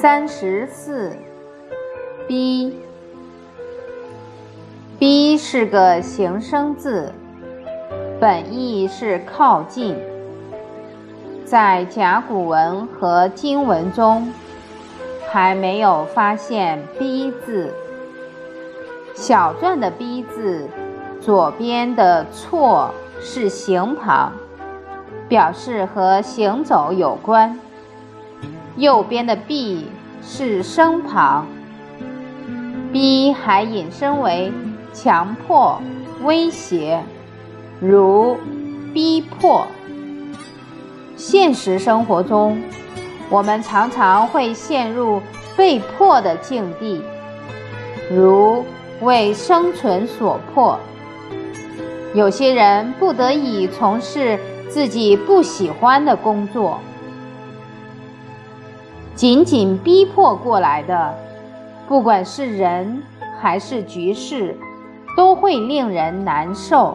[0.00, 1.12] 三十四，
[2.26, 2.74] 逼，
[4.98, 7.12] 逼是个形声字，
[8.18, 9.94] 本意是靠近。
[11.44, 14.32] 在甲骨文和金文中，
[15.30, 17.70] 还没有发现“逼”字。
[19.14, 20.66] 小篆的“逼”字，
[21.20, 24.32] 左边的“错”是形旁，
[25.28, 27.54] 表示和行走有关；
[28.76, 29.86] 右边的“避”
[30.22, 31.46] 是声旁。
[32.92, 34.52] 逼还引申为
[34.92, 35.80] 强迫、
[36.22, 37.00] 威胁，
[37.80, 38.36] 如
[38.92, 39.66] 逼迫。
[41.16, 42.60] 现实生活中，
[43.28, 45.20] 我们常常会陷入
[45.56, 47.00] 被迫的境地，
[48.10, 48.64] 如
[49.02, 50.78] 为生存所迫。
[52.12, 54.36] 有些人不得已从事
[54.68, 56.80] 自己不喜欢的工作，
[59.14, 61.14] 紧紧逼迫过来的，
[61.86, 63.02] 不管是人
[63.38, 64.56] 还是局势，
[65.16, 66.94] 都会令人难受。